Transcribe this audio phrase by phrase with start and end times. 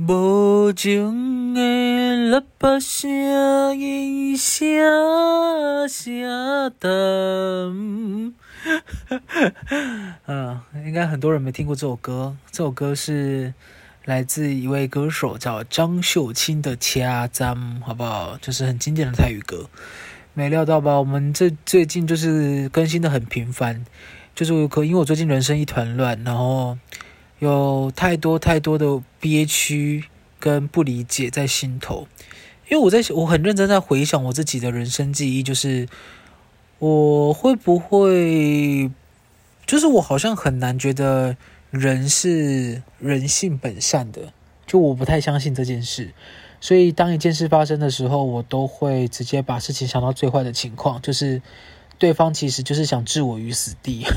[0.00, 8.32] 无情的喇叭声，一声声等。
[10.26, 12.36] 嗯， 应该很多人没听过这首歌。
[12.52, 13.52] 这首歌是
[14.04, 17.48] 来自一位歌手叫张秀清的《掐针》，
[17.84, 18.38] 好不好？
[18.40, 19.68] 就是很经典的泰语歌。
[20.32, 20.96] 没料到吧？
[21.00, 23.84] 我们这最近就是更新的很频繁，
[24.36, 26.78] 就是可因为我最近人生一团乱，然后。
[27.40, 30.04] 有太多太多的憋屈
[30.38, 32.06] 跟不理解在心头，
[32.68, 35.88] 因为我在我很认真在回想我自己的人生记忆，就是
[36.78, 38.90] 我会不会，
[39.66, 41.36] 就是我好像很难觉得
[41.70, 44.32] 人是人性本善的，
[44.66, 46.12] 就我不太相信这件事，
[46.60, 51.42] 所以当一件事发生的时候，我都会直接把事情想到最坏的情况，就是
[51.98, 54.06] 对方其实就是想置我于死地。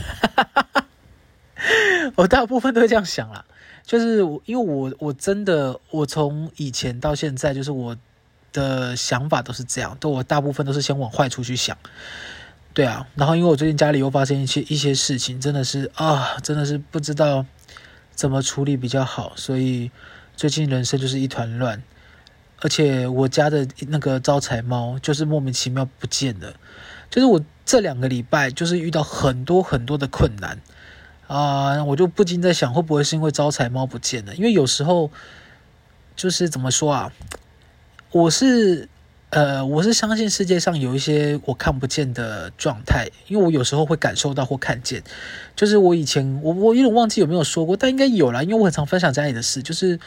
[2.16, 3.46] 我大部分都会这样想啦，
[3.86, 7.98] 就是我因为我我真的我从以前到现在，就是我
[8.54, 11.78] 的想法都是这样，都我大部分都是先往坏处去想，
[12.74, 17.46] 对啊，然后因为我最近家里又发生一些一些事情，真的是啊，真的是不知道
[18.14, 19.92] 怎么处理比较好，所以
[20.36, 21.82] 最近人生就是一团乱，
[22.60, 26.54] 而且我家的那个招财猫就是莫名其妙不见了，
[27.10, 30.60] 就是我这两个礼拜就是遇到很多很多的困难。
[31.32, 34.36] 啊、我就不禁在想，会不会是因为招财猫不见了？
[34.36, 35.10] 因为有时候
[36.14, 37.14] 就是怎么说啊，
[38.12, 38.90] 我是
[39.30, 45.02] 呃，我是相信世界上有一些我看不见的状态，因为我有时候会感受到或看见。
[45.56, 49.64] 就是我以前我我有点忘记有没有说过，但应该有啦，因为我很常分享家里的事。
[49.64, 49.98] 就是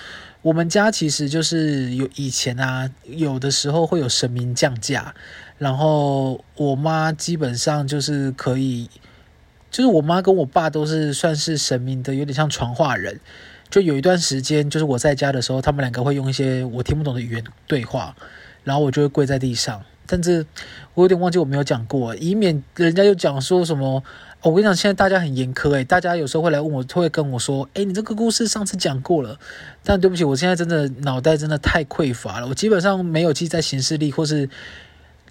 [0.43, 5.15] 我们家其实就是有以前啊，有的时候会有神明降价，
[5.57, 8.91] 然后我妈基本上就是可以。
[9.75, 13.19] 就是我妈跟我爸都是算是神明的，有点像传话人。
[13.69, 18.15] 就有一段时间，就是我在家的时候，他们两个会用一些我听不懂的语言对话，
[18.63, 19.83] 然后我就会跪在地上。
[20.07, 20.47] 但是
[20.95, 24.01] 我有点忘记我没有讲过，以免人家又讲说什么。
[24.43, 29.41] 我跟你讲，现在大家很严苛诶，大家有时候会来问我，会跟我说：“诶，你这个故事上次讲过了。”
[29.83, 34.49] 但对不起，我现在真的脑袋真的太匮乏了，我基本上没有记在行事历或是。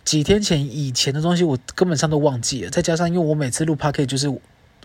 [0.05, 2.69] 几天前以前的东西，我根本上都忘记了。
[2.69, 4.27] 再加上，因为我每次录 p o c a s t 就是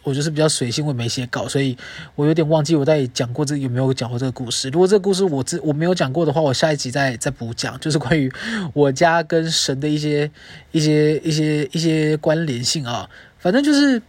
[0.04, 1.76] 我就是比较随性，我没写稿，所以
[2.14, 4.68] 我有点忘记我在讲过这有没有讲过这个故事。
[4.70, 8.32] 如果这个故事我自我没有讲过的话，我下一集再再补讲， 就是关于
[8.72, 10.30] 我家跟神的一些
[10.70, 13.10] 一些一些一些关联性啊。
[13.38, 14.00] 反正就是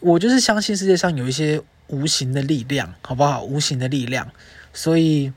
[0.00, 3.44] 我就是相信世界上有一些无形的力量，好不好？
[3.44, 4.26] 无形的力量，
[4.72, 5.32] 所以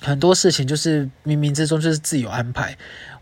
[0.00, 2.76] 很多事情就是冥冥之中就是自有安排。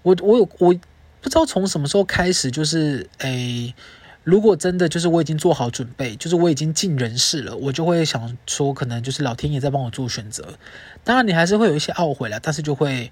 [0.04, 0.74] 我我有我
[1.22, 3.74] 不知道从什么时候开始，就是诶，
[4.22, 10.58] 如果真的就是我已经做好准备，就是我已经尽人事了，我就会想说，可能就是老天爷在帮我做选择。
[11.04, 13.10] 当然，你还是会有一些懊悔啦，但是就会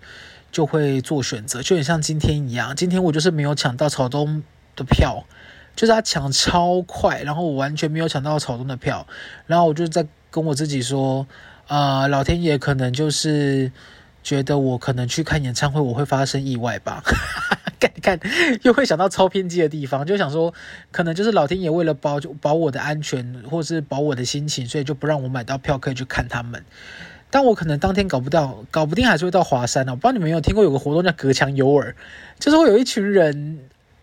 [0.52, 2.76] 就会做选择，就很像今天一样。
[2.76, 4.42] 今天我就是没有抢到草东
[4.76, 5.24] 的票，
[5.74, 9.06] 就是他抢超快，然后我完全没有抢到草东的票，
[9.46, 11.26] 然后我就在跟我自己说，
[11.68, 13.72] 啊、老天爷可能就是。
[14.22, 17.02] 觉得我可能去看演唱会，我会发生意外吧？
[17.80, 18.20] 看看
[18.62, 20.54] 又会想到超偏激的地方，就想说，
[20.92, 26.64] 可能就是老天爷为了保保我的安全，或是保我的心情，所以就不让我买到票可以去看他们。
[27.30, 29.92] 但我可能当天搞不到，搞不定还是会到华山哦。
[29.92, 31.96] 我不知道你们有没有听过有个活动叫隔墙有耳，
[32.38, 33.58] 就是会有一群人，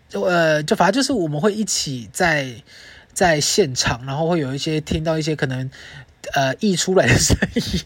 [0.08, 2.52] 就呃，就反正就是我们会一起在
[3.12, 5.70] 在现场，然后会有一些听到一些可能
[6.34, 7.80] 呃溢出来的声音。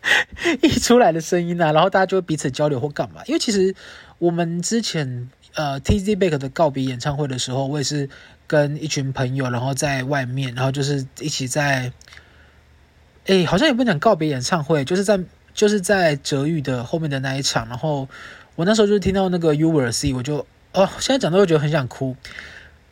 [0.62, 3.22] 一出来的声音啊，然后大家就会彼此交流或干嘛。
[3.26, 3.74] 因为其实
[4.18, 8.08] 我们之前呃 Tizzy Bac 的告别演唱会的时候，我也是
[8.46, 11.92] 跟一群朋友，然后在外面，然后就是一起在，
[13.26, 15.20] 哎，好像也不能讲告别演唱会，就是在
[15.52, 17.68] 就是在哲宇的后面的那一场。
[17.68, 18.08] 然后
[18.54, 22.16] 我那时候就是听到那个 You Will See，我就哦，现在讲到又觉得很想哭。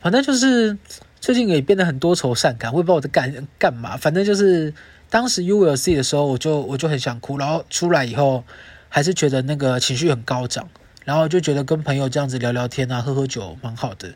[0.01, 0.77] 反正就是
[1.19, 4.73] 最近也变得很多愁善感，我也不知道我在干干嘛，反正就是。
[5.09, 8.43] 当时 You Will See 的时候，我就我就很想哭，然后出来以后，
[8.89, 10.69] 还是觉得那个情绪很高涨，
[11.05, 14.13] 然后就觉得跟朋友这样子聊聊天啊，喝喝酒蛮好的，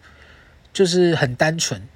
[0.73, 1.87] 就是很单纯，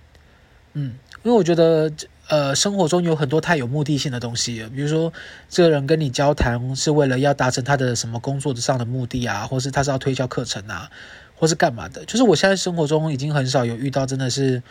[0.74, 1.92] 嗯，因为我觉得
[2.30, 5.12] 呃生活中有很多太有目的性的东西，比如说
[5.50, 10.89] 这个人跟你交谈是为了要达成他的什么工作上的目的啊，或是他是要推销课程啊，
[11.36, 14.63] 或是干嘛的，就是我现在生活中已经很少有遇到真的是。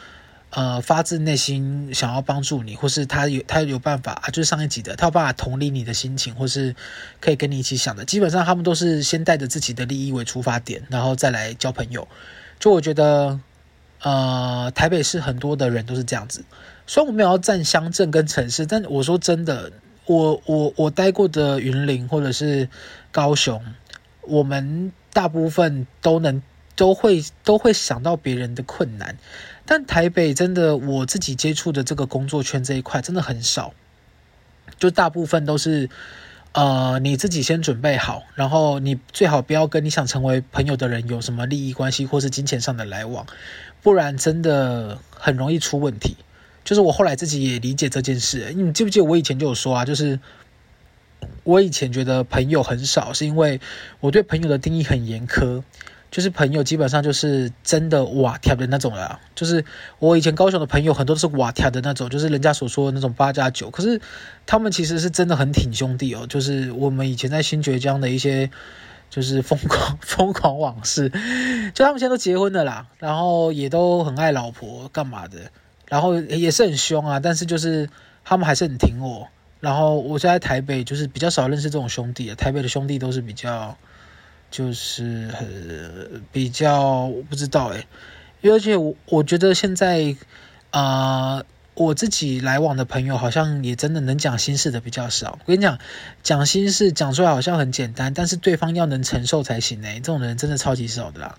[0.57, 6.77] 呃，发自内心想要帮助你，或是他有他有办法啊，就是上一集的，他有办法同理你的心情，或是
[7.21, 8.05] 可以跟你一起想的。
[8.05, 12.07] 基本上他们都是先带着自己的利益为出发点，然后再来交朋友。
[12.61, 13.41] 就我觉得，
[14.03, 16.45] 呃，台北市很多的人都是这样子。
[16.87, 19.73] 虽然我们要站乡镇跟城市，但我说真的，
[20.07, 22.69] 我我我待过的云林或者是
[23.11, 23.61] 高雄，
[24.21, 26.41] 我们大部分都能
[26.77, 29.17] 都会都会想到别人的困难，
[29.67, 33.75] 但台北真的我自己接触的这个工作圈这一块真的很少，
[34.79, 35.89] 就大部分都是。
[36.57, 43.27] 呃，你自己先准备好，然后你最好不要跟你想成为朋友的人有什么利益关系或是金钱上的来往，
[43.83, 46.17] 不然真的很容易出问题。
[46.63, 50.21] 就是我后来自己也理解这件事，你记不记得我以前就有说啊，就是
[51.43, 53.61] 我以前觉得朋友很少，是因为
[53.99, 55.65] 我对朋友的定义很严苛。
[56.15, 59.65] 就是朋友基本上就是真的瓦条的那种了，就是
[59.99, 63.69] 我以前高雄的朋友很多都是瓦条的那种，就是人家所说的那种八加九。
[63.69, 64.01] 可是
[64.47, 66.25] 他们其实是真的很挺兄弟哦。
[66.31, 68.49] 就是我们以前在新崛江的一些
[69.11, 71.11] 就是疯狂疯狂往事，
[71.75, 75.51] 就他们现在都结婚了啦，然后也都很爱老婆干嘛的，
[75.89, 77.91] 然后也是很凶啊，但是就是
[78.25, 79.27] 他们还是很挺我。
[79.59, 83.77] 然后我在台北就是比较少认识这种兄弟啊，台北的兄弟都是比较。
[84.55, 87.89] 就是很比较，我不知道诶，
[88.41, 90.15] 因为而且我我觉得现在
[90.71, 95.41] 啊、呃，我自己来往的朋友好像也真的能讲心事的比较少。
[95.41, 95.81] 我跟你讲，
[96.23, 101.37] 讲心事讲出来好像很简单，但是对方要能承受才行诶，这种人真的超级少的啦。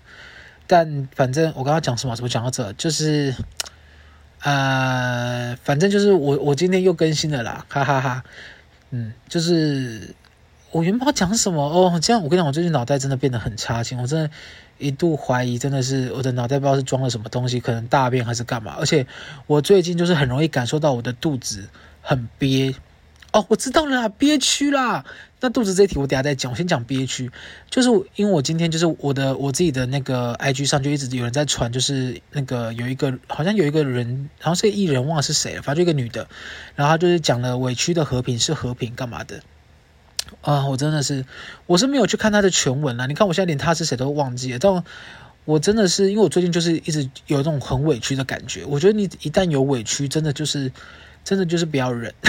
[0.66, 2.16] 但反正我刚刚讲什么？
[2.16, 2.70] 怎么讲到这？
[2.74, 3.34] 就是
[4.42, 8.24] 呃，反正就是我我今天又更新了啦，哈哈，哈。
[8.90, 10.14] 嗯，就是。
[10.72, 11.98] 我原本要讲什么哦？
[12.00, 14.30] 这样我跟你讲，我最近脑袋真的变得很差劲，我真的
[14.78, 18.76] 一度怀疑，真的是我的脑袋不知道是装了什么东西，可能大便还是干嘛。
[18.78, 19.06] 而且
[19.46, 21.68] 我最近就是很容易感受到我的肚子
[22.02, 22.74] 很憋。
[23.32, 25.04] 哦，我知道了啦，憋屈啦。
[25.40, 27.30] 那肚子这一题我等下再讲，我先讲憋屈。
[27.70, 36.28] 就是因为我今天就是我的我自己的那个 IG 上就一直有人在传，就是那个有一个好像有一个人，好像是个艺人，忘了是谁了，反正就一个女的，
[36.74, 39.42] 然后她就是讲了委屈的和平是和平干嘛的。
[40.42, 41.24] 啊，我真的是，
[41.66, 43.06] 我是没有去看他的全文啦。
[43.06, 44.84] 你看我现在连他是谁都忘记了，但
[45.44, 48.64] 我真的是，因为我最近就是一直有这种很委屈的感觉。
[48.64, 50.70] 我觉得你一旦有委屈，真的就是，
[51.24, 52.12] 真的就是不要忍。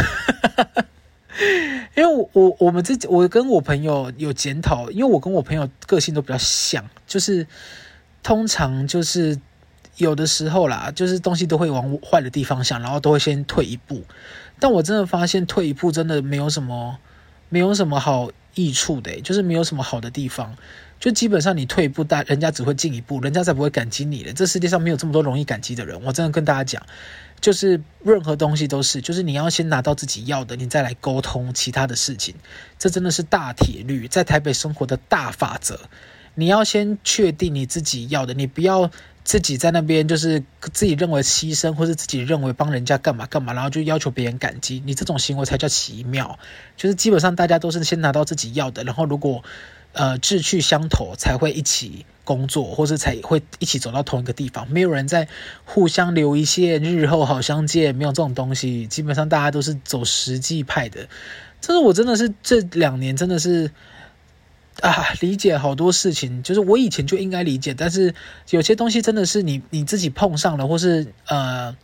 [1.95, 7.47] 因为我我我们自己，我跟我朋友有检讨，因为我跟我朋友个性都比较像，就是
[8.21, 9.39] 通常就是
[9.97, 14.03] 有的时候啦，就是东西都会往坏的地方想，然后都会先退一步。
[14.59, 16.97] 但我真的发现退一步真的没有什么。
[17.49, 20.55] 没有什么好益处的，就是没有什么好的地方，
[20.99, 24.33] 就基本上你退一步，大人家只会进一步，人家才不会感激你的。
[24.33, 26.85] 这世界上没有这么多容易感激的人，我真的跟大家讲，
[27.39, 32.35] 就是任何东西都是，就是你要先拿到自己要的，你再来沟通其他的事情。
[32.77, 35.79] 这真的是大铁律，在台北生活的大法则。
[36.35, 38.91] 你要先确定你自己要的，你不要。
[39.27, 40.41] 自己在那边就是
[40.71, 46.39] 自己认为牺牲，或是自己认为帮人家干嘛干嘛，然后就要求别人感激，你这种行为才叫奇妙。
[46.77, 49.43] 就是基本上大家都是先拿到自己要的，然后如果
[49.91, 54.71] 呃志趣相投，才会一起工作，或是才会一起走到同一个地方。
[54.71, 55.27] 没有人在
[55.65, 58.87] 互相留一线，日后好相见，没有这种东西。
[58.87, 61.09] 基本上大家都是走实际派的。
[61.59, 63.71] 这是我真的是这两年真的是。
[64.81, 68.13] 啊，理解好多事情，就是我以前就应该理解，但是
[68.51, 71.75] 有些东西真的是你你自己碰上了，或是呃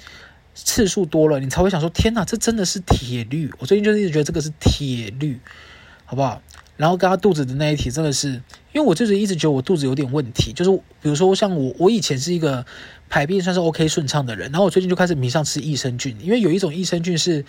[0.54, 3.52] 次数多了，你才会想说，天哪，这真的是铁律。
[3.58, 5.40] 我最近就是一直觉得这个是铁律，
[6.06, 6.40] 好不好？
[6.78, 8.30] 然后刚刚肚子的那一题，真的是，
[8.74, 10.72] 因为我就是一直觉得我肚子有点问题，就是
[11.02, 12.64] 比如说像我，我以前是一个
[13.10, 17.44] 排便算是 OK 顺畅的人，然后我最近就开始迷上吃益生菌，因为有一种益生菌是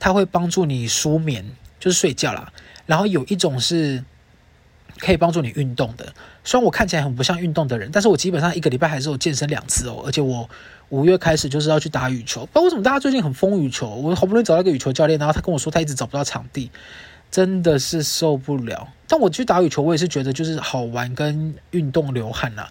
[0.00, 1.44] 它会帮助你舒眠，
[1.78, 2.52] 就是睡觉啦，
[2.86, 4.02] 然后有一种是。
[4.98, 6.12] 可以帮助你运动的，
[6.44, 10.02] 虽然我看起来很不像运动的人，但是我基本上一个礼拜还是有健身两次哦。
[10.04, 10.48] 而且我
[10.88, 13.88] 五月开始就是要去打羽球，不知道为什么大家最近很疯羽球。
[13.88, 16.70] 我好不容易找到一个羽球教练，然后他跟我说他一直找不到场地，
[17.30, 18.88] 真的是受不了。
[19.06, 22.66] 但我去打羽球，我也是觉得就是好玩跟运动流汗呐，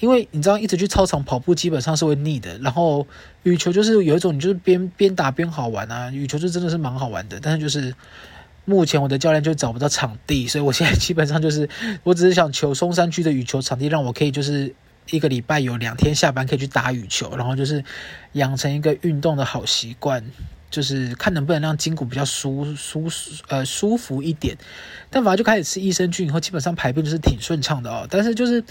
[0.00, 2.58] 因为你知道一直去操场跑步基本上是会腻的。
[2.58, 3.06] 然后
[3.42, 7.94] 羽球就是有一种你就是边边打边好玩啊，羽球就真的是蛮好玩的，但是就是。
[8.64, 11.68] 目前我的教练就找不到场地，所以我现在基本上就是，
[12.04, 14.74] 我只是想求松山区的羽球场地，让我可以就是
[15.10, 17.82] 一个礼拜有两天下班可以去打羽球，然后就是
[18.32, 20.24] 养成一个运动的好习惯，
[20.70, 23.08] 就是看能不能让筋骨比较舒舒
[23.48, 24.56] 呃舒服一点。
[25.12, 28.06] 但反正就开始吃益生菌以后，基本上排便就是挺顺畅的哦。
[28.08, 28.62] 但是就是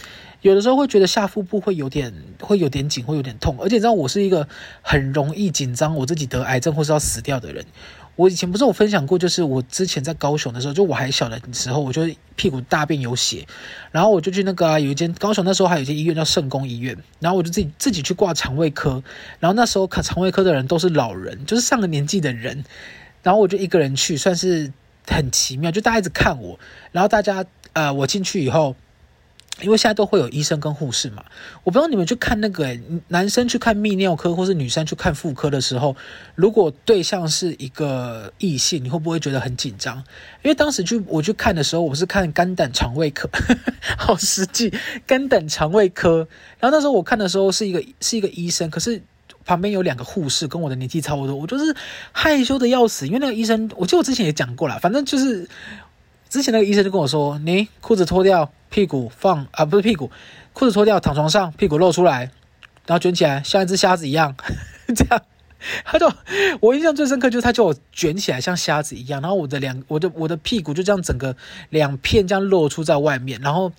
[0.42, 4.48] 有的时候会觉得下腹部会有点会有点紧，会有点痛，而且你知道我是一个
[4.82, 7.66] 很容易紧张，我自己得癌症或是要死掉的人。
[8.20, 13.48] 我以前不是有分享过，就是我之前在高雄的时候，就我还小的时候，我就屁股大便有血，
[13.94, 19.02] 然后我就去那个、啊、有一间高雄那时候还有一间医院叫圣公医院，然后我就自己自己去挂肠胃科，
[19.40, 22.66] 然后那时候看肠胃科的人都是老人，就是上了年纪的人，
[23.24, 24.74] 然后我就一个人去，算是
[25.08, 26.60] 很奇妙，就大家一直看我，
[26.92, 28.76] 然后大家呃，我进去以后。
[29.62, 31.24] 因为现在都会有医生跟护士嘛，
[31.64, 32.78] 我不知道你们去看那个，
[33.10, 35.96] 男生去看泌尿科或是女生去看妇科的时候，
[36.36, 39.98] 如果对象是一个异性，你会不会觉得很紧张？
[40.44, 43.30] 因为当时去我去看的时候，我是看肝胆肠胃科，
[43.98, 44.74] 好实际，
[45.06, 46.28] 肝胆肠胃科。
[46.60, 49.02] 然后那时候我看的时候是一个是一个医生，可是
[49.46, 51.76] 旁边有两个护士，跟我的年纪差不多，我就是
[52.12, 53.08] 害羞的要死。
[53.08, 55.48] 因为那个医生，我记得我之前也讲过了，反正就是。
[56.30, 60.12] 之前那个医生就跟我说：“你裤子脱掉，屁股放啊，不是屁股，
[60.54, 62.30] 裤子脱掉，躺床上，屁股露出来，
[62.86, 64.36] 然后卷起来，像一只虾子一样，
[64.96, 65.22] 这样。”
[65.84, 66.10] 他就
[66.62, 71.36] 我印象最深刻就是他叫我卷起来像虾子一样，然后我的两我的我的屁股就这样整个
[71.70, 73.70] 两片这样露出在外面，然后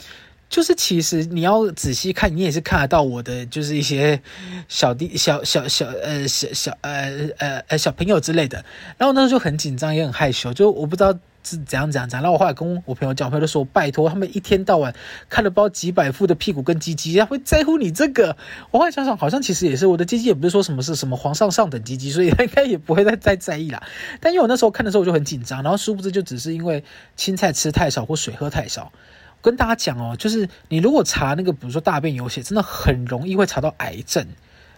[0.51, 4.21] 就是其实你要仔细看，你也是看得到我的就是一些
[4.69, 8.63] 小弟小小小呃小小呃呃呃小朋友之类的，
[8.99, 11.19] 然后那时候就很紧张也很害羞，就我不知道。
[11.43, 14.95] 是怎样怎样怎样，然后我后来跟我朋友讲，朋友就说：“拜托，他们一天到晚
[15.29, 18.37] 看了包几百副的屁股跟鸡鸡，他会在乎你这个？”
[18.71, 23.83] 我后来想想，好像其实也是，我的鸡鸡也不是说什么是什么皇上上等鸡鸡，所以他应该也不会再再在意啦。
[24.21, 26.85] 但因为我那时候看的时候我就很紧张，然后殊不知就只是因为
[27.17, 28.93] 青菜吃太少或水喝太少。
[28.93, 34.27] 我跟大家讲哦，就是你如果查那个，比如说大便有血，真的很容易会查到癌症。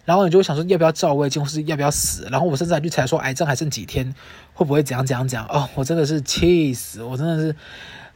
[0.04, 2.26] 然后你就会想说要不要照胃镜，或是要不要死？
[2.30, 4.14] 然后我甚至还去猜说癌症还剩几天，
[4.52, 5.46] 会不会怎样怎样怎样？
[5.48, 7.54] 哦，我真的是气死，我真的是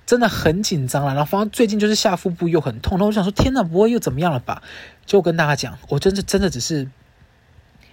[0.05, 1.15] 真的很紧张了。
[1.15, 4.63] 然后反正最近就是下腹部又很痛，然后我想说天哪，不会又怎么样了吧？
[5.05, 6.89] 就跟大家讲，我真的真的只是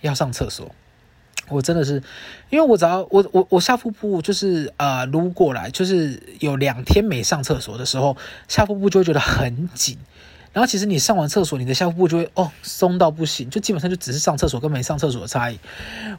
[0.01, 0.73] 要上厕所，
[1.49, 2.01] 我真的是
[2.49, 9.99] 因为我只要我我我下腹部就是呃撸过来，就是有两天没上厕所的时候，下腹部就会觉得很紧。
[10.53, 15.59] 然后其实你上完厕所，你的下腹部就会哦松到不行，就基本上就只是上厕所跟没上厕所的差异。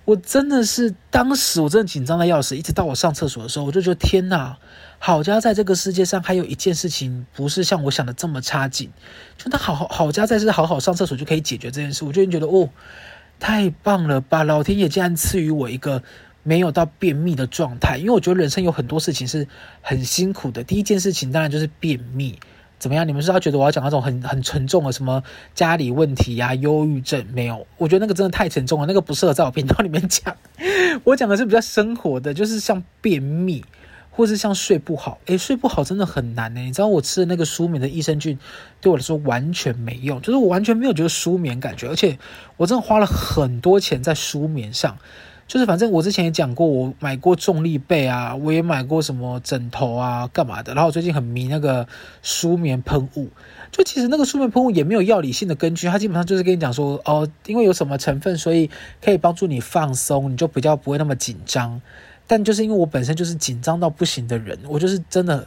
[0.05, 4.59] 我真的是当时我真的紧张的要死，一直到我上厕所的时候，我就觉得天哪，
[4.99, 8.91] 好家在这个世界上还有一件事情不是像我想的这么差劲，
[9.38, 12.69] 就他好好好家在是好好上厕所就可以解决这件事，我就觉得哦
[13.38, 16.03] 太棒了吧，老天爷竟然赐予我一个
[16.43, 19.47] 没有到便秘的状态，因为我觉得人生有很多事情是
[19.81, 22.37] 很辛苦的，第一件事情当然就是便秘。
[22.85, 23.09] 怎么样？
[23.09, 25.23] 你们是要觉得我要讲那种很很沉重的什么
[25.55, 27.25] 家里问题呀、忧郁症？
[27.33, 30.37] 没有，我觉得那个真的太沉重了，那个不适合在我频道里面讲。
[31.05, 33.64] 我讲的是比较生活的，就是像便秘，
[34.12, 35.19] 或是像睡不好。
[35.25, 36.61] 诶，睡不好真的很难呢。
[36.61, 38.38] 你知道我吃的那个舒眠的益生菌，
[38.83, 42.19] 对我来说完全没用，就是我完全没有觉得舒眠感觉，而且
[42.59, 44.99] 我真的花了很多钱在舒眠上。
[45.47, 50.73] 就是反正我之前也讲过，我买过重力被啊，我也买过什么枕头啊，干嘛的。
[50.75, 51.87] 然后我最近很迷那个
[52.23, 53.29] 舒眠喷雾，
[53.71, 58.71] 就其实那个舒眠喷雾也没有药理性的根据，它基本上就是跟你讲说，哦，因为有什么成分，所以
[59.03, 61.81] 可以帮助你放松，你就比较不会那么紧张。
[62.27, 65.47] 但就是因为我本身就是紧张到不行的人，我就是真的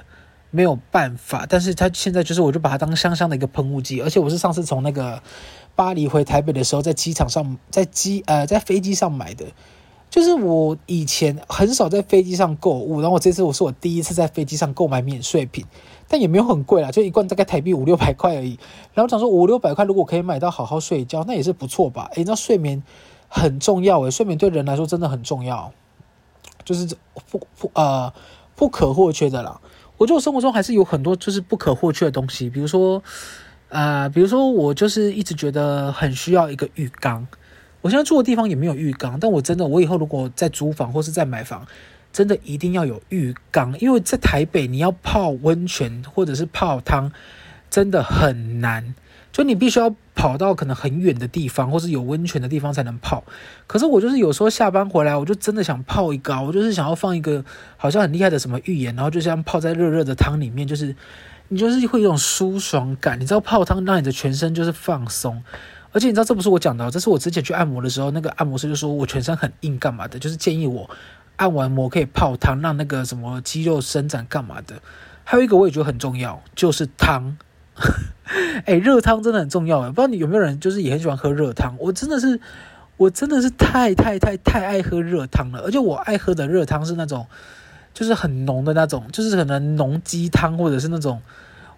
[0.52, 1.48] 没有办法。
[1.50, 5.20] 但是它现在就是，我就把它当香香的一个喷雾剂，而且我是上次从那个
[5.76, 9.44] 巴黎回台北的时候，在机场上，在机呃在飞机上买的。
[10.10, 15.66] 就是我以前很少在飞机上购物，然后我这次我是我第一次在飞机上购买免税品，
[16.08, 18.58] 但也没有很贵啦，就一罐大概台币五六百块而已。
[18.94, 22.10] 然后讲说五六百块如果可以买到好好睡觉，那也是不错吧？
[22.16, 22.82] 诶，那睡眠
[23.28, 25.74] 很重要诶，睡眠对人来说真的很重要，
[26.64, 26.96] 就是
[27.30, 28.12] 不不呃
[28.56, 29.60] 不可或缺的啦。
[29.98, 33.04] 我觉得我生活中还是有很多就是不可或缺的东西，比如说
[33.68, 37.28] 呃，比如说我就是一直觉得很需要一个浴缸。
[37.82, 41.66] 我现在住的地方也没有浴缸，但我真的，我以后如果在租房或是在买房，
[42.12, 47.12] 真的一定要有浴缸，因为在台北你要泡温泉或者是泡汤，
[47.70, 48.96] 真的很难，
[49.32, 53.24] 就你必须要跑到可能很远的地方，或是有温泉的地方才能泡。
[53.68, 57.46] 可是我就是有时候下班回来，我就真的想泡一个，我就是想要放一个
[57.78, 60.96] 好像很厉害的什么浴盐，然后就像泡在热热的汤里面，就是
[61.50, 65.44] 你就是会有一种舒爽感，你知道泡汤让你的全身就是放松。
[65.98, 70.88] 而且你知道，这不是我讲的，这是我之前去按摩的时候，那个按摩师就说我全身很硬，干嘛的，就是建议我
[71.38, 74.76] 按完摩可以泡汤，让那个什么肌肉伸展，干嘛的。
[75.24, 77.36] 还有一个我也觉得很重要，就是汤。
[78.66, 81.76] 哎，热汤真的很重要哎，不知道你有没有人就是也很喜欢喝热汤？
[81.80, 82.40] 我真的是，
[82.98, 85.62] 我真的是太太太太爱喝热汤了。
[85.62, 87.26] 而且我爱喝的热汤是那种，
[87.96, 91.20] 就是很浓的那种，就是可能浓鸡汤或者是那种。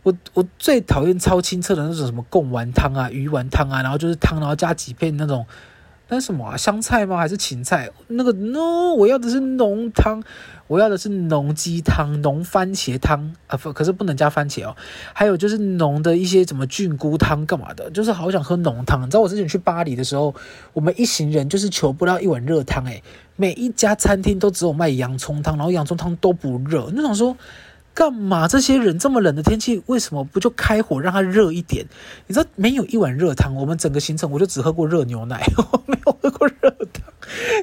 [0.09, 5.45] 我我最讨厌超清澈的那种什么贡丸汤啊、鱼丸汤啊，然后就是汤，然后加几片那种
[6.09, 6.57] 那什么啊？
[6.57, 7.17] 香菜吗？
[7.17, 7.91] 还是芹菜？
[8.07, 10.23] 那个 no，我要的是浓汤，
[10.65, 14.75] 我要的是浓鸡汤、浓番茄汤啊，不，可是不能加番茄哦。
[15.13, 19.01] 还有就是浓的一些什么菌菇汤干嘛的，就是好想喝浓汤。
[19.01, 20.33] 你知道我之前去巴黎的时候，
[20.73, 23.03] 我们一行人就是求不到一碗热汤，诶，
[23.35, 26.89] 每一家餐厅都只有卖洋葱汤，然后洋葱汤都不热。
[26.95, 27.37] 那种说，
[27.99, 31.85] 干嘛这些人这么冷的天气，为什么不就开火让它热一点？
[32.27, 37.03] 你知道没有一碗热汤，我们整个行程我就只喝过热牛奶， 我没有喝过热汤。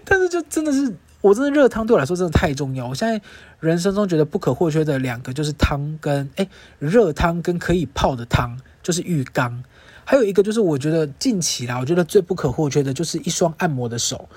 [0.04, 2.86] 但是就真的是，我真的热汤对我来说真的太重要。
[2.86, 3.18] 我现在
[3.60, 6.46] 人生中觉得不可或缺的两个就是汤跟哎
[6.78, 9.64] 热汤跟可以泡的汤，就是浴缸。
[10.08, 14.28] 还有一个就是，我觉得近期啦，我觉得最不可或缺的就是一双按摩的手。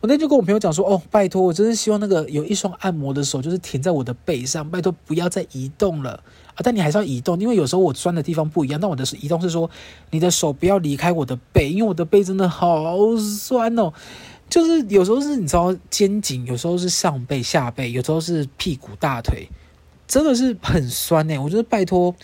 [0.00, 6.12] 我那天就跟我朋友讲说，哦，拜托，我真是希望那个有一双按摩的手，就是停在我的背上，拜托不要再移动了
[6.54, 6.62] 啊！
[6.62, 8.80] 但你还是要移动，因为有时候我酸的地方不一样。
[8.80, 9.68] 但我的移动是说，
[10.12, 13.92] 你的手不要离开我的背，因为我的背真的好酸哦。
[14.48, 19.48] 就是有时候是你知道肩颈，有时候是上背下背，有时候是屁股大腿，
[20.06, 21.36] 真的是很酸欸。
[21.36, 22.14] 我觉得拜托，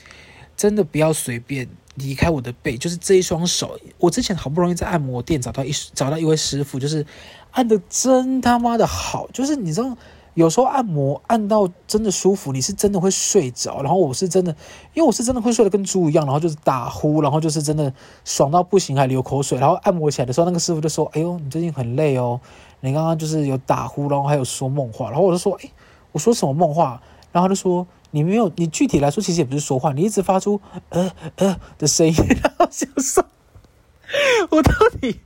[0.56, 1.68] 真的不要随便。
[1.94, 3.78] 离开我的背，就是这一双手。
[3.98, 7.04] 我之前好不容易在按摩店找到一找到一位师傅，就是
[7.50, 9.28] 按得真他妈的好。
[9.32, 9.96] 就是你知道，
[10.34, 13.82] 有时候按摩按到真的舒服，你是真的会睡着。
[13.82, 14.56] 然后我是真的，
[14.94, 17.92] 因为我是真的会睡得跟猪一样，然后就是打呼，然后就是真的
[18.24, 19.58] 爽到不行，还流口水。
[19.58, 22.40] 然后按摩起来的时候，那个师傅就说：“哎呦，你最近很累哦，
[22.80, 25.70] 你刚刚就是有打呼，然后还有说梦话。”然后我就说：“哎，
[26.12, 27.86] 我说什么梦话？”然后他就说。
[28.14, 30.60] 你没有，你具体来说其实也不是说话，你一直发出
[30.90, 33.24] 呃呃的声音， 然后想说，
[34.50, 34.70] 我到
[35.00, 35.20] 底，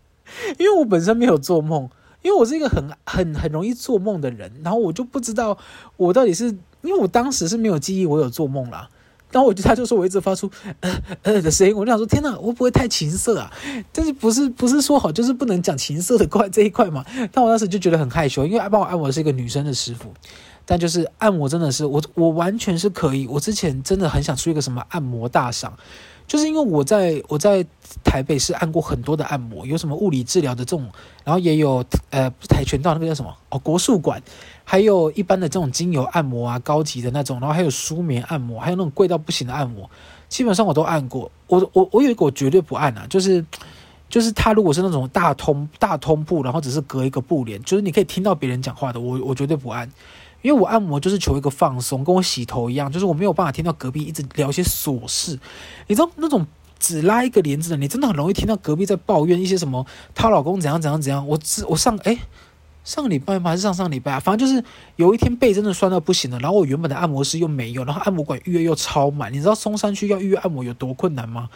[0.56, 1.90] 因为我本身没有做梦，
[2.22, 5.58] 因为我是一个很很很容易做梦的人，然后我就不知道
[5.96, 6.44] 我到底是
[6.82, 8.88] 因为我当时是没有记忆，我有做梦啦，
[9.32, 10.48] 然后我就他就说我一直发出
[10.78, 13.52] 呃呃的声音，我就想说天哪，我不会太情色啊？
[13.92, 17.04] 但是不是不是说好就是不能讲情色的块这一块嘛？
[17.32, 20.14] 但我当时就觉得很害羞，因为帮我按摩是一个女生的师傅。
[20.68, 23.26] 但就是按摩真的是我，我完全是可以。
[23.28, 25.72] 我之前真的很想出一个什么按摩大赏，
[26.26, 27.64] 就是因为我在我在
[28.02, 30.90] 台北是按过很多的按摩，有什么物理治疗的这种，
[31.22, 34.20] 然后也有呃跆拳道那个叫什么哦国术馆，
[34.64, 39.88] 还有一般的这种精油按摩啊，高级的那种，然后还有舒眠按摩，还有那种贵到不行的按摩，
[40.28, 41.30] 基本上我都按过。
[41.46, 43.44] 我我我有一个我绝对不按啊，就是
[44.08, 49.88] 就是他如果是那种大通大通铺，然后只是隔一个布帘，就是你可以听到别人讲话的，我我绝对不按。
[50.46, 55.36] 因为我按摩就是求一个放松，跟我洗头一样，就是我没有办法听到隔壁一直聊一些琐事。
[55.88, 56.46] 你知道那种
[56.78, 61.26] 只拉一个帘子的，你真的很容易听到隔壁在抱怨一些什么，她老公怎样怎样怎样。
[61.26, 62.20] 我只我上诶
[62.84, 63.50] 上礼拜吗？
[63.50, 64.20] 还是上上礼拜啊？
[64.20, 64.62] 反正就是
[64.94, 69.32] 有一天背真的酸到不行了，然后我原本的按摩师又没有，然后按摩馆预约又超满。
[69.32, 71.50] 你知道松山区要预约按摩有多困难吗？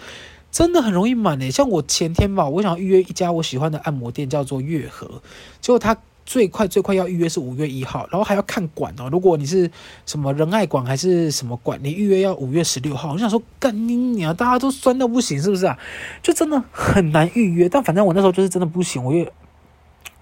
[0.50, 1.48] 真的很容易满诶。
[1.48, 5.22] 像我前天吧，我想预约一家我喜欢的按摩店，叫做月和，
[5.60, 5.96] 结果他。
[6.30, 9.08] 最快最快要预约是五月一号，然后还要看馆哦。
[9.10, 9.68] 如果你是
[10.06, 13.14] 什么仁爱馆还是什么馆，你预约要五月十六号。
[13.14, 15.76] 我想说，干你娘，大家都酸到不行，是不是啊？
[16.22, 17.68] 就真的很难预约。
[17.68, 19.28] 但反正我那时候就是真的不行，我也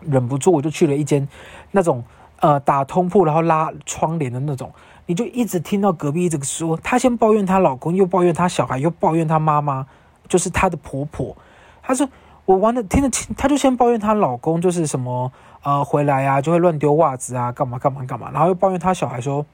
[0.01, 1.29] 忍不住，我就去了一间
[1.73, 2.03] 那种
[2.41, 4.73] 呃打通铺，然后拉窗帘的那种。
[5.05, 9.87] 你就一直听到隔壁一直说，她先抱怨她老公，又抱怨她小孩，又抱怨她妈妈，
[10.27, 11.37] 就是她的婆婆。
[11.83, 12.09] 她说
[12.49, 15.31] 我玩的听得清，她就先抱怨她老公，就是什么。
[15.63, 19.45] 呃，回来啊，就会乱丢袜子啊，干嘛干嘛干嘛，然后又抱怨他小孩说，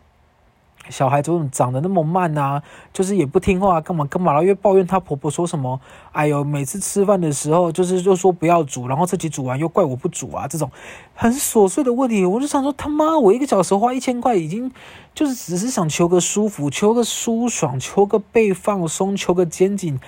[0.91, 5.81] 小孩怎么长得那么慢啊，就是也不听话，干嘛干嘛，然后又抱怨他婆婆说什么，
[6.13, 10.71] 哎呦，每次吃饭的时候就是就说不要煮，然后自己煮完又怪我不煮啊，这种
[11.15, 14.71] 很琐碎的问题，我就想说他妈，我一个小时花一千块，已经
[15.15, 19.99] 就是只是想求个舒服，求个舒爽，求个背放松，求个肩颈。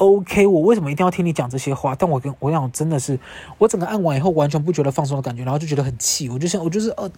[0.00, 1.94] OK，我为什么一定要听你讲这些话？
[1.94, 3.20] 但我跟我讲，真的是
[3.58, 6.26] 我整个按完以后完全不觉得放松的感觉，然后就觉得很气。
[6.30, 7.10] 我就想，我就是呃，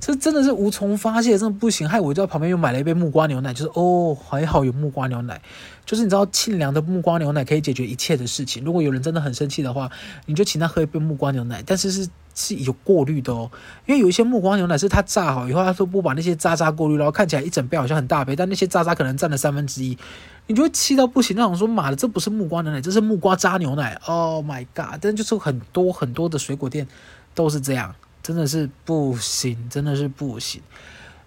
[0.00, 1.86] 这真的是无从发泄，真的不行。
[1.86, 5.42] 害我就在旁边又买了一杯木瓜牛奶，就是哦，还好有木瓜牛奶，
[5.84, 8.64] 就是你知道沁凉的木瓜牛奶可以解决一切的事情。
[8.64, 9.90] 如果有人真的很生气的话，
[10.24, 13.50] 你就请他喝一杯木瓜牛奶，但是是是有过滤的哦，
[13.84, 19.98] 因为有一些木瓜牛奶是它榨好以后，他都不把那些渣渣过滤，然后看起来一整杯好像很大杯，但那些渣渣可能占了三分之一。
[20.46, 23.94] 你就会气到不行，那种说妈的，这不是木瓜牛奶，这是木瓜渣牛奶。
[24.06, 24.98] Oh my god！
[25.00, 26.86] 但就是很多很多的水果店
[27.34, 30.60] 都是这样，真的是不行，真的是不行。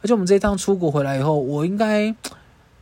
[0.02, 2.14] 而且我们这一趟出国回来以后，我应该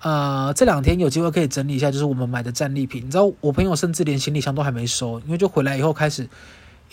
[0.01, 3.05] 呃这两天有机会可以整理一下，就是我们买的战利品。
[3.05, 6.27] 你知道，我朋友甚至连行李箱都还没收，因为就回来以后开始。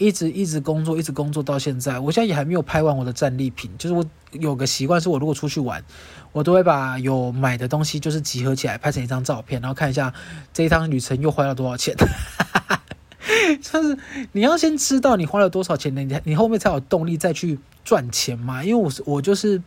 [0.01, 3.71] 一直一直工作，一直工作到现在，我现在也还没有拍完我的战利品。
[3.77, 5.85] 就是我有个习惯，是我如果出去玩，
[6.33, 10.15] 我都会把有买的东西就是集合起来，拍成一张照片，然后看一下
[10.55, 11.95] 这一趟旅程又花了多少钱。
[13.61, 13.99] 就是
[14.33, 18.65] 你要先知道你花了多少钱，你你后面才有动力再去赚钱嘛。
[18.65, 19.63] 因为我是我就是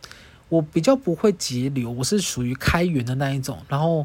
[0.48, 3.58] 我比较不会节流，我是属于开源的那一种。
[3.68, 4.04] 然后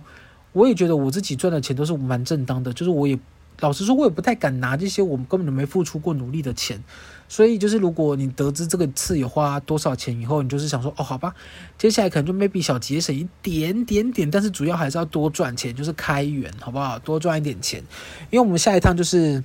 [0.54, 3.18] 我也觉得我自己赚的钱都是蛮正当的，就是我也。
[3.60, 6.84] 老实说，我也不太敢拿这些我们根本就没付出过努力的钱。
[7.32, 11.36] 所以就是，如果你得知这个次有花多少钱以后，你就是想说，哦，好吧，
[11.78, 16.98] 接下来可能就 maybe 小节省一点点点，但是主要还是要多赚钱，就是开源，好不好？
[16.98, 17.84] 多赚一点钱，
[18.32, 19.44] 因为我们下一趟就是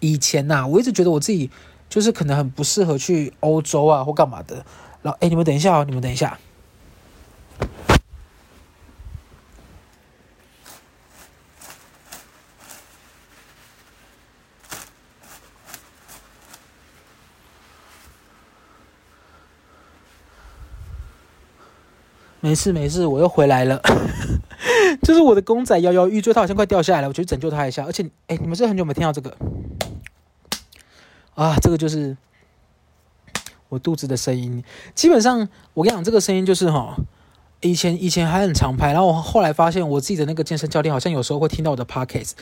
[0.00, 1.48] 以前呐、我一直觉得我自己
[1.88, 4.64] 就是可能很不适合去欧洲啊或干嘛的。
[5.02, 6.36] 然后，哎，你们等一下哦，你们等一下。
[22.40, 23.80] 没事没事，我又回来了。
[25.02, 27.84] 就是我的公仔摇摇欲坠，它好像快掉下来了，我去拯救它一下。
[27.84, 29.36] 而且，哎，你们是很久没听到这个
[31.34, 31.56] 啊？
[31.60, 32.16] 这个就是
[33.68, 34.62] 我肚子的声音。
[34.94, 36.96] 基本上，我跟你讲，这个声音就是哈，
[37.60, 42.32] 以前以前还很常拍，然后我后来发现我自己的那个健身教练好像有时候会听到我的 pockets，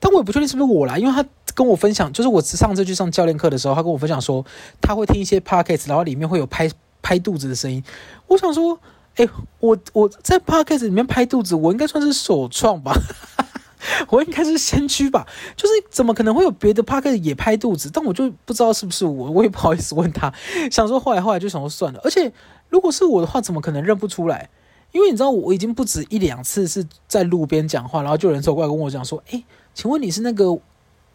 [0.00, 4.44] 但我也不确定是不是我啦，因为他跟我分享，就是我上次去上教练课的时候，他跟我分享说
[4.80, 6.70] 他会听一些 podcast，然后里面会有拍
[7.02, 7.82] 拍肚子的声音。
[8.28, 8.78] 我想说。
[9.16, 9.28] 哎，
[9.60, 12.92] 我我在 podcast 里面拍肚子，我应该算是首创吧，
[14.08, 15.26] 我应该是先驱吧。
[15.56, 17.90] 就是怎么可能会有别的 podcast 也拍肚子？
[17.92, 20.32] 但我就不知道是不是我，我也不好意思问他。
[20.72, 22.00] 想说后来后来就想说算了。
[22.02, 22.32] 而且
[22.68, 24.48] 如果是我的话，怎么可能认不出来？
[24.92, 30.58] 因为你知道，我已经不止一两次是在路边讲话，然后就有人走过来跟我讲说：“哎，请问你是那个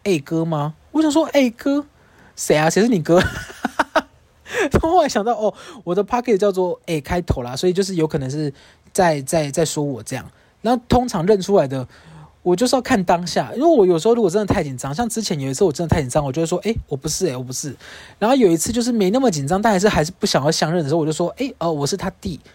[0.04, 1.86] A 哥吗？”我想说：“哎哥，
[2.34, 2.68] 谁啊？
[2.68, 3.22] 谁是你哥？”
[4.80, 5.52] 后来想到哦，
[5.84, 8.52] 我的 Pocket 叫做 A 开头啦，所以就是有可能是
[8.92, 10.24] 在在在说我这样。
[10.60, 11.86] 然后通常认出来的，
[12.42, 17.76] 我就是要看当下，因为我有时候如果真的太紧张，像之前有一次我真的太紧张，我就会说哎，我不是哎，我不是。
[18.18, 22.40] 然后有一次就是没那么紧张，但还是还是不想要相认的时候，我就说哎哦，我是他弟。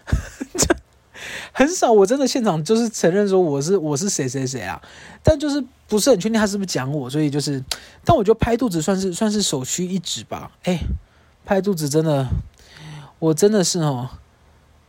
[1.52, 4.80] 很少我真的现场就是承认说我是我是谁谁谁啊，
[5.22, 7.62] 但就是不是很确定他是不是讲我，所以就是，
[8.04, 10.78] 但我觉得拍肚子算是算是首屈一指吧，哎。
[11.44, 12.26] 拍肚子真的，
[13.18, 14.08] 我真的是哦，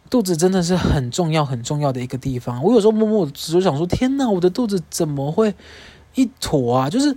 [0.10, 2.64] 肚子真的是很重要很重要的一个地方。
[2.64, 5.54] 我有时候默默只是想说，天哪，我的肚子怎么会
[6.16, 6.90] 一坨啊？
[6.90, 7.16] 就是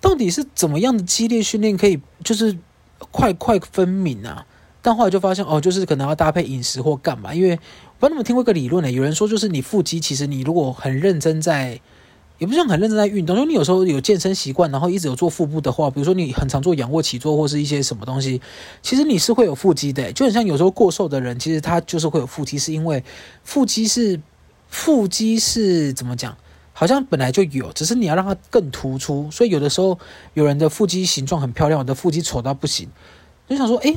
[0.00, 2.58] 到底是怎么样的激烈训练可以就是
[3.10, 4.46] 块块分明啊？
[4.82, 7.32] 但后来就发现哦，就是可能要搭配饮食或干嘛。
[7.34, 7.56] 因为我
[7.98, 11.80] 不知道你们听过一个理论呢，有人说就是你腹肌，其实你如果很认真在。
[12.38, 18.40] 也不是很认真在运动，因为你有时候有健身习惯，然后一直有做腹部的话，比如说你很常做仰卧起坐或是一些什么东西，
[18.82, 23.04] 其实你是会有腹肌的，就很像有时候过瘦的人，其实他就是会有腹肌，是因为
[23.44, 24.20] 腹肌是
[24.68, 26.36] 腹肌是怎么讲？
[26.76, 29.30] 好像本来就有，只是你要让它更突出。
[29.30, 29.96] 所以有的时候
[30.32, 32.88] 有人的腹肌形状很漂亮，我的腹肌丑到不行，
[33.48, 33.96] 就想说，诶，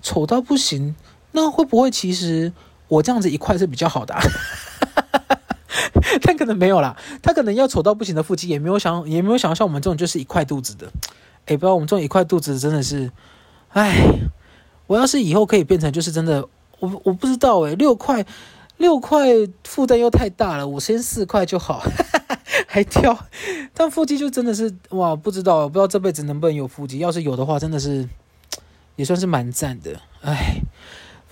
[0.00, 0.96] 丑到不行，
[1.32, 2.50] 那会不会其实
[2.88, 4.22] 我这样子一块是比较好的啊？
[6.22, 10.86] 但可能没有啦，他可能要丑到不行的腹肌，也没有想，也没有想像我们这种就是一块肚子的。
[11.46, 13.10] 哎，不知道我们这种一块肚子真的是，
[13.68, 13.94] 哎，
[14.86, 16.46] 我要是以后可以变成就是真的，
[16.80, 18.24] 我我不知道哎，六块
[18.78, 19.28] 六块
[19.62, 21.82] 负担又太大了，我先四块就好，
[22.66, 23.16] 还挑，
[23.72, 28.08] 但腹肌就真的是哇，不知道，不知道这辈子能不能有腹肌，要是有的话，真的是
[28.96, 30.60] 也算是蛮赞的，哎。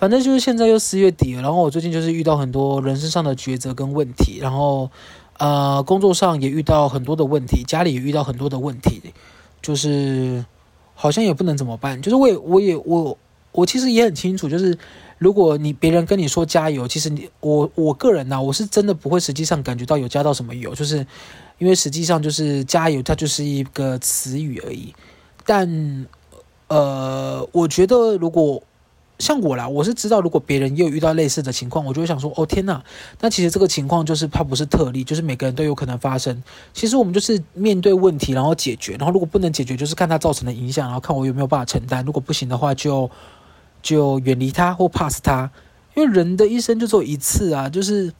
[0.03, 4.91] 反正就是现在又四月底了，然后我最近就是遇到很多人生上的抉择跟问题，然后
[5.37, 9.01] 呃工作上也遇到很多的问题，家里也遇到很多的问题，
[9.61, 10.43] 就是
[10.93, 12.01] 好像也不能怎么办。
[12.01, 13.17] 就是我也我也我
[13.53, 14.77] 我其实也很清楚，就是
[15.19, 20.97] 如果你别人跟你说加油，其实你我我个人呢、我是真的不会实际上感觉到有加到什么油，就是
[21.59, 24.93] 因为实际上就是加油，它就是一个词语而已。
[25.45, 26.05] 但
[26.67, 28.61] 呃，我觉得如果
[29.23, 32.83] 像我啦，我是知道，如果别人也有遇到类似的情况，我就会想说，哦天呐，
[33.21, 36.43] 那其实这个情况就是它不是特例，就是每个人都有可能发生。
[36.73, 42.03] 其实我们就是面对问题，然后解决，然后如果不能解决，就是看它造成的影响，然后看我有没有办法承担。
[42.03, 43.09] 如果不行的话就，
[43.81, 45.49] 就远离它或 pass 它。
[45.95, 48.11] 因为人的一生就只有一次啊，就是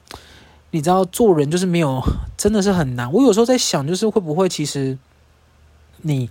[0.71, 2.01] 你知道，做人就是没有，
[2.37, 3.11] 真的是很难。
[3.11, 4.97] 我有时候在想，就是会不会其实
[6.03, 6.29] 你。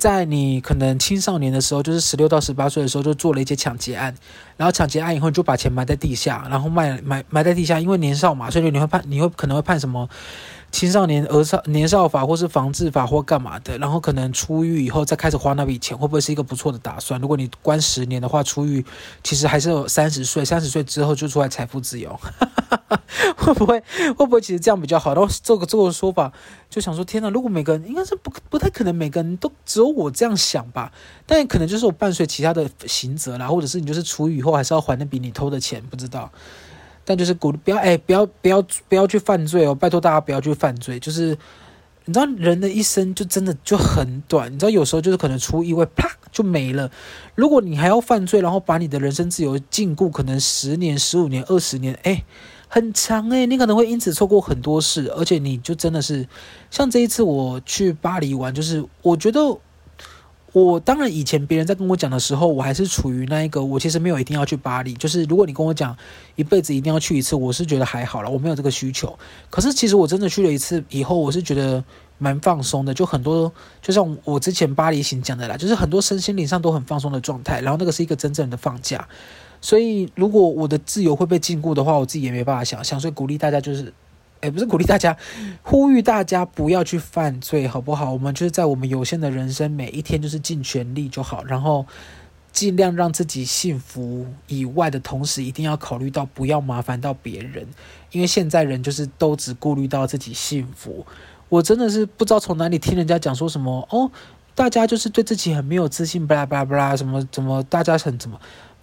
[0.00, 4.12] 在你可能青少年的时候，就是十六到十八岁的时候，就做了一些抢劫案，
[4.56, 10.08] 然后抢劫案以后，你就把钱埋在地下，然后卖埋埋在地下，因为年少嘛，所以你会判，你会可能会判什么？
[10.72, 17.20] 青少年儿少年少法或是防治法或干嘛的，然后可能出狱以后再开始花那笔钱，会不会是一个不错的打算？
[17.20, 18.84] 如果你关十年的话，出狱
[19.24, 22.18] 其实还是有三十岁，三十岁之后就出来财富自由，
[23.36, 23.82] 会不会
[24.16, 25.12] 会不会其实这样比较好？
[25.14, 26.32] 然后这个这个说法
[26.68, 27.28] 就想说，天哪！
[27.28, 30.92] 如果每个人应该是不不太可能，每个人都只有我这样想吧？
[31.26, 36.30] 但也可能就是我伴随其他的刑责啦，或者是你就是出狱以后还是要还那笔你偷的钱，不知道。
[37.10, 39.74] 但就是鼓励不要哎，不要不要不要去犯罪哦！
[39.74, 41.00] 拜托大家不要去犯罪。
[41.00, 41.36] 就是
[42.04, 46.88] 你知道人的一生就真的就很短，你知道有时候就是可能出意外，啪就没了。
[47.34, 52.22] 如果你还要犯罪，然后把你的人身自由禁锢，可能十年、十五年、二十年，哎，
[52.68, 56.28] 很长哎，你可能会因此错过很多事，而且你就真的是
[56.70, 59.58] 像这一次我去巴黎玩，就是我觉得。
[60.52, 64.92] 我当然以前别人在跟我讲的时候，我还是处于那一个，我其实没有一定要去巴黎。
[64.94, 65.96] 就是如果你跟我讲
[66.34, 69.16] 一辈子一定要去一次，我是觉得还好了，我没有这个需求。
[69.48, 71.84] 可是其实我真的去了一次以后，我是觉得
[72.18, 77.60] 蛮放松的，就很多，就像我之前巴黎行讲的啦，就是很多身心灵上都很放松的状态。
[77.60, 79.06] 然后那个是一个真正的放假。
[79.60, 82.98] 所以如果我的自由会被禁锢的话，我自己也没办法想象。
[82.98, 83.92] 所以鼓励大家就是。
[84.42, 85.16] 也不是鼓励大家，
[85.62, 88.12] 呼吁大家不要去犯罪，好不好？
[88.12, 91.86] 我们就是在我们有限的人生，每一天就是尽全力就好，然后
[92.52, 97.66] 尽量让自己幸福以外的同时，一定要考虑到不要麻烦到别人，
[98.12, 101.06] 因为现在人就是都只顾虑到自己幸福。
[101.48, 104.10] 我真的是不知道从哪里听人家讲说什么哦，
[104.54, 108.40] 大家就是对自己很没有自信，巴拉巴拉巴拉，什么怎么大家很怎么。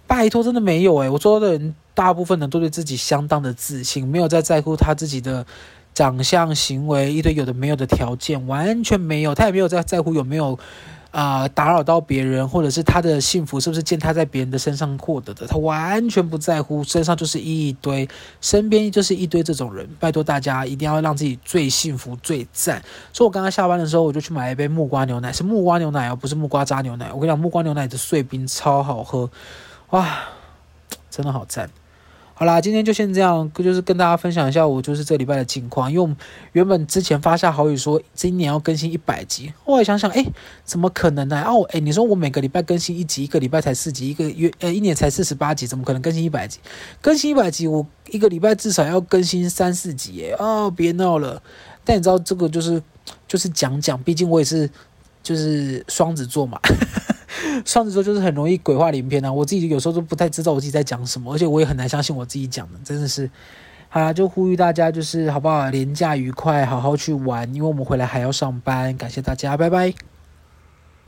[0.08, 5.46] 拜托，真的没有诶，我说的人大部分人都对自己相当的自信，没有在在乎他自己的
[5.94, 9.34] 长相、行为，一堆有的没有的条件，完全没有。
[9.34, 10.58] 他也没有在在乎有没有
[11.10, 16.84] 啊、打扰到别人，或者是他的幸福是不是践踏在别人的身上获得的，他完全不在乎。
[16.84, 18.08] 身上就是一堆，
[18.40, 19.88] 身边就是一堆这种人。
[19.98, 22.82] 拜托大家一定要让自己最幸福、最赞。
[23.12, 27.10] 所以我刚刚下班的时候，我就去买了一杯木瓜牛奶，是木瓜牛奶哦，不是木瓜渣牛奶。
[27.12, 29.30] 我跟你讲，木瓜牛奶的碎冰超好喝。
[29.90, 30.28] 哇，
[31.10, 31.70] 真的好赞！
[32.34, 35.90] 好啦，今天就先这样，就是跟大家分享一下我就是这礼拜的近况。
[35.90, 36.16] 因为我们
[36.52, 40.24] 原本之前发下好语说今年要更新一百集，后来想想，哎，
[40.62, 41.42] 怎么可能呢？
[41.42, 46.60] 哦，哎，你说我每个礼拜更新一集，一个礼拜才四集，一个月呃一年才四十八集，怎么可能更新一百集？
[47.00, 50.36] 更新一百集，我一个礼拜至少要更新三四集耶！
[50.38, 51.42] 哦，别闹了。
[51.82, 52.80] 但你知道这个就是
[53.26, 54.70] 就是讲讲，毕竟我也是
[55.22, 56.60] 就是双子座嘛。
[57.64, 59.32] 双子座就是很容易鬼话连篇啊！
[59.32, 63.30] 我自己有时候都不太知道我自己在讲什么，而且我也很难相信我自己讲的，真的是。
[63.90, 65.70] 好啦，就呼吁大家就是好不好？
[65.70, 68.94] 廉价愉快，好好去玩，因为我们回来还要上班。
[68.96, 70.17] 感谢大家，拜拜。